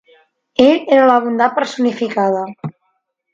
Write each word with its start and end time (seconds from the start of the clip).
Ell 0.63 0.79
era 0.95 1.03
la 1.11 1.17
bondat 1.25 1.53
personificada. 1.59 2.43